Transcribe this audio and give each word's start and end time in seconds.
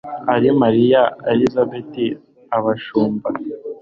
ari 0.35 0.49
mariya, 0.61 1.01
elizabeti, 1.31 2.05
abashumba 2.57 3.27